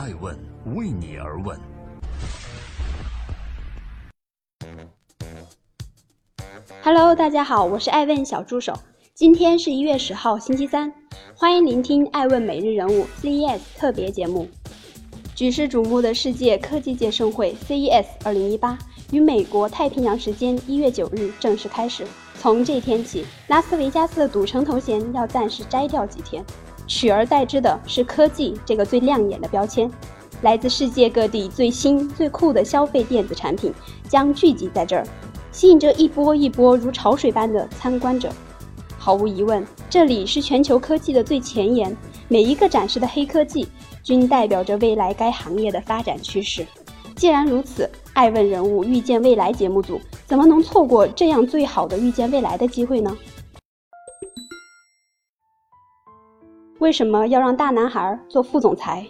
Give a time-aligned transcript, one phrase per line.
[0.00, 0.34] 爱问
[0.74, 1.60] 为你而问。
[6.82, 8.72] Hello，大家好，我是爱问小助手。
[9.12, 10.90] 今天是一月十号，星期三，
[11.34, 14.48] 欢迎聆听爱问每日人物 CES 特别节目。
[15.34, 18.78] 举世瞩目的世界科技界盛会 CES 2018
[19.12, 22.06] 于美国太平洋时间一月九日正式开始。
[22.38, 26.42] 从这天起，拉斯维加斯的赌城头衔要暂时摘掉几天，
[26.90, 29.88] 取而代之的是科技这个最亮眼的标签。
[30.42, 33.72] 来自世界各地最新最酷的消费电子产品
[34.08, 35.06] 将聚集在这儿，
[35.52, 38.28] 吸引着一波一波如潮水般的参观者。
[38.98, 43.68] 毫无疑问，这里是全球科技的最前沿，每一个展示的黑科技。
[44.02, 46.66] 均代表着未来该行业的发展趋势。
[47.14, 53.14] 既然如此，爱问人物预见未来节目组怎么能错过这样最好的预见未来的机会呢？
[56.80, 59.06] 为什么要让大男孩做副总裁？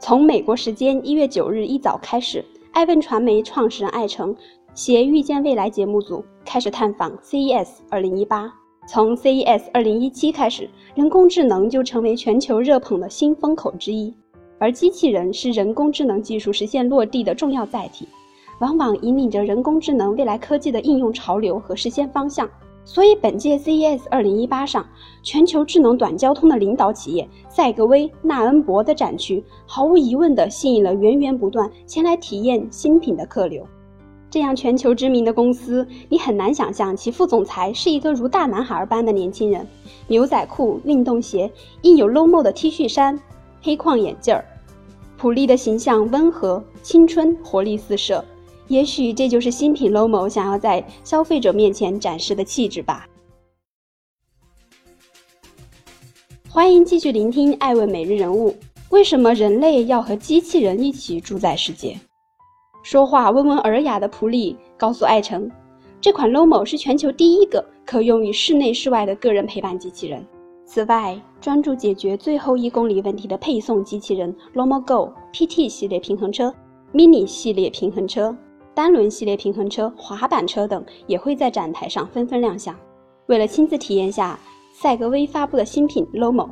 [0.00, 4.34] 从美国时间一月九日一早开始，爱问传媒创始人艾诚
[4.74, 8.52] 携预见未来节目组开始探访 CES 二零一八。
[8.88, 14.12] 从 CES 二零一七开始，人工智能就成为全球热捧的新风口之一。
[14.58, 18.08] 而机器人是人工智能技术实现落地的重要载体，
[18.58, 22.50] 往往引领着人工智能未来科技的应用潮流和实现方向。
[22.84, 24.86] 所以，本届 CES 2018上，
[25.22, 33.66] 全球智能短交通的领导企业赛格威、纳恩博的展区，毫无疑问地吸引了源源不断前来体验新品的客流。
[34.30, 39.66] 这样全球知名的公司，你很难想象其副总裁是一个如大男孩般的年轻人，
[40.08, 41.50] 牛仔裤、运动鞋，
[41.82, 43.18] 印有 Lomo 的 T 恤衫，
[43.62, 44.44] 黑框眼镜儿。
[45.16, 48.22] 普利的形象温和、青春、活力四射，
[48.68, 53.06] 也许这就是新品 Lomo 想要在消费者面前展示的气质吧。
[56.48, 58.54] 欢迎继续聆听爱问每日人物。
[58.90, 61.98] 为什么人类要和机器人一起住在世界？
[62.84, 65.50] 说话温文尔雅的普利告诉艾诚，
[66.00, 70.24] 这款 Lomo 是全球第一个可用于室内室外的个人陪伴机器人。
[70.64, 76.54] 此外，专注解决最后一公里问题的配送机器人 Lomo Go PT 系列平衡车、
[76.92, 78.36] Mini 系列平衡车、
[78.74, 82.74] 单轮系列平衡车、滑板车等也会在展台上纷纷亮相。
[83.26, 84.38] 为了亲自体验下
[84.74, 86.48] 赛格威发布的新品 Lomo，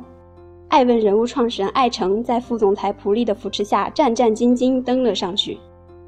[0.69, 5.57] 爱问人物创始人艾诚在副总裁普利的扶持下战战兢兢登了上去。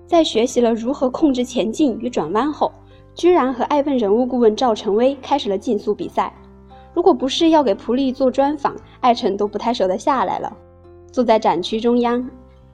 [0.08, 2.72] 在学习了如何控制前进与转弯后，
[3.14, 6.34] 居然和爱问人物顾问赵成威开始了竞速比赛。
[6.94, 10.56] 如果不是要给普利做专访，艾诚都不太舍得下来了。
[11.12, 12.30] 坐在展区中央，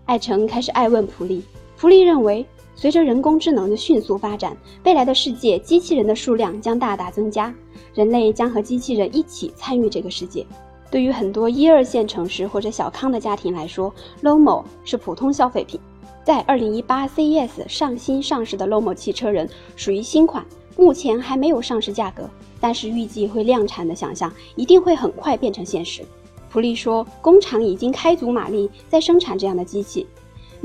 [0.06, 1.44] 艾诚开始爱问普利。
[1.78, 2.46] 普利认为，
[2.76, 7.54] 随着人工智能的迅速发展，未来的世界机器人的数量将大大增加，
[7.94, 10.46] 人类将和机器人一起参与这个世界。
[10.90, 13.94] 对于很多一二线城市或者小康的家庭来说
[14.24, 15.80] ，Lomo 是普通消费品。
[16.24, 20.46] 在2018 CES 上新上市的 Lomo 汽车人属于新款，
[20.78, 22.30] 目前还没有上市价格。
[22.60, 26.04] 但是预计会量产的想象一定会很快变成现实。
[26.52, 30.06] 普利说，工厂已经开足马力在生产这样的机器，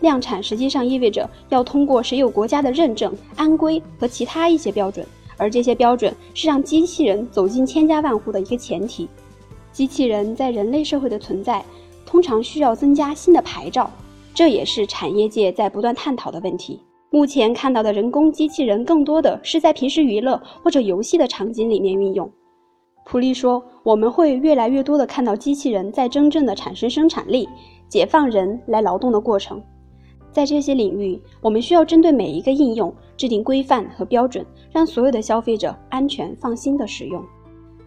[0.02, 9.08] 量产实际上意味着要通过谁有国家的认证、安规和其他一些标准，而这些标准是让机器人走进千家万户的一个前提。
[9.72, 11.64] 机器人在人类社会的存在，
[12.04, 13.90] 通常需要增加新的牌照，
[14.34, 16.80] 这也是产业界在不断探讨的问题。
[17.10, 22.30] 目前看到的人工机器人更多的是在平时娱乐或者游戏的场景里面运用。
[23.04, 27.48] 普利说：“我们会越来越多的看到机器人在真正的产生生产力、
[27.88, 29.62] 解放人来劳动的过程。
[30.36, 37.24] 在这些领域，我们需要针对每一个应用制定规范和标准，让所有的消费者安全放心的使用。”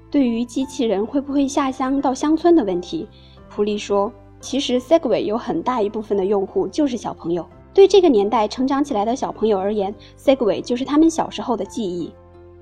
[0.10, 3.08] 对于机器人会不会下乡到乡村的问题，
[3.52, 4.12] 普利说
[4.42, 12.12] ：“其实 Segway 有很大一部分的用户就是小朋友。”对这个年代成长起来的小朋友而言，Segway 就是他们小时候的记忆，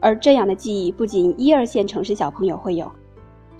[0.01, 2.91] 而这样的记忆不仅一二线城市小朋友会有。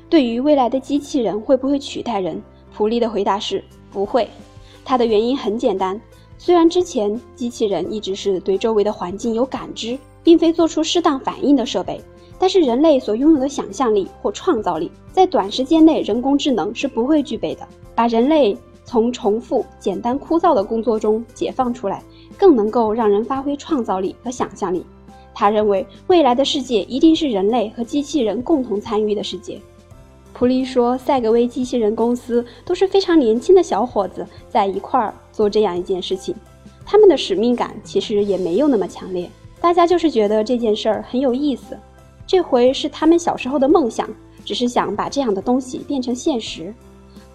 [0.10, 2.44] 对于未来的机器人会不会取代人，
[2.76, 4.28] 普利的回答是不会。
[4.84, 6.00] 它的原因很简单，
[6.38, 12.02] 虽然之前机器人一直是对周围的环境有感知，并非做出适当反应的设备，
[12.40, 17.68] 但是人类所拥有的想象力或创造力，在短时间内人工智能是不会具备的。
[17.96, 18.58] 把人类。
[18.90, 22.02] 从重复、简单、枯燥的工作中解放出来，
[22.38, 24.82] 更能够让人发挥创造力和想象力。
[25.36, 29.60] 他认为，未来的世界一定是人类和机器人共同参与的世界。
[30.32, 36.36] 普利说：“赛格威机器人公司都是非常年轻的小伙子在一块儿做这样一件事情，
[36.84, 39.30] 他们的使命感其实也没有那么强烈，
[39.62, 41.78] 大家就是觉得这件事儿很有意思。
[42.26, 44.10] 这回是他们小时候的梦想，
[44.44, 46.74] 只是想把这样的东西变成现实。”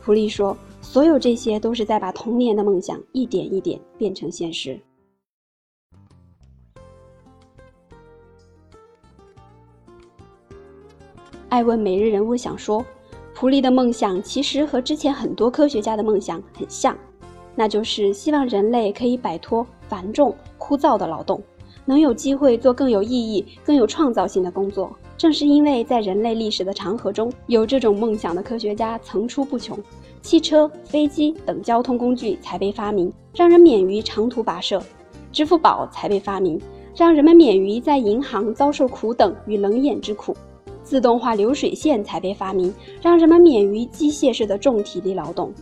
[0.03, 0.57] 普利说。
[0.85, 4.77] 所有这些都是在把童年的梦想一点一点变成现实。
[11.49, 12.85] 爱问每日人物想说，
[13.33, 16.99] 普利的梦想其实和之前很多科学家的梦想很像，
[17.55, 21.41] 那就是希望人类可以摆脱繁重枯燥的劳动，
[21.85, 24.91] 能有机会做更有意义、更有创造性的工作。
[25.19, 29.79] 正是因为在人类历史的长河中，有这种梦想的科学家层出不穷，
[30.21, 34.81] 汽车、飞机等交通工具才被发明，让人免于长途跋涉；
[35.31, 36.61] 支付宝才被发明，
[36.97, 40.35] 让人们免于在银行遭受苦等与冷眼之苦。
[40.83, 45.53] 自动化流水线才被发明，让人们免于机械式的重体力劳动。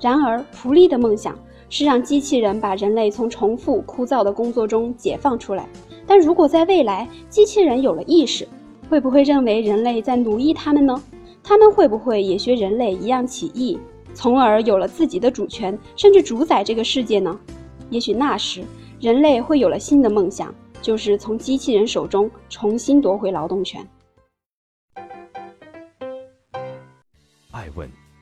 [0.00, 1.38] 然而，普利的梦想
[1.68, 5.68] 是让机器人把人类从重复枯燥的工作中解放出来。
[6.06, 8.48] 但如果在未来，机器人有了意识，
[8.88, 11.00] 会不会认为人类在奴役他们呢？
[11.42, 13.78] 他们会不会也学人类一样起义，
[14.14, 17.38] 从而有了自己的主权，甚至主宰这个世界呢？
[17.90, 18.62] 也许那时，
[19.00, 23.86] 人类会有了新的梦想，就是从机器人手中重新夺回劳动权。
[27.52, 27.88] 爱问